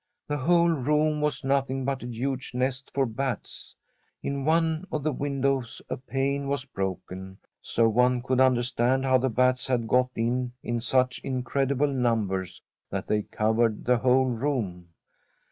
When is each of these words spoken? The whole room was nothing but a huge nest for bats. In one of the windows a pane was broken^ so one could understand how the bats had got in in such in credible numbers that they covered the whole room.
The 0.27 0.37
whole 0.37 0.71
room 0.71 1.21
was 1.21 1.43
nothing 1.43 1.85
but 1.85 2.01
a 2.01 2.07
huge 2.07 2.55
nest 2.55 2.89
for 2.91 3.05
bats. 3.05 3.75
In 4.23 4.45
one 4.45 4.87
of 4.91 5.03
the 5.03 5.11
windows 5.11 5.79
a 5.91 5.97
pane 5.97 6.47
was 6.47 6.65
broken^ 6.65 7.37
so 7.61 7.87
one 7.87 8.23
could 8.23 8.39
understand 8.39 9.05
how 9.05 9.19
the 9.19 9.29
bats 9.29 9.67
had 9.67 9.87
got 9.87 10.09
in 10.15 10.53
in 10.63 10.81
such 10.81 11.19
in 11.19 11.43
credible 11.43 11.85
numbers 11.93 12.63
that 12.89 13.05
they 13.05 13.21
covered 13.21 13.85
the 13.85 13.97
whole 13.97 14.25
room. 14.31 14.87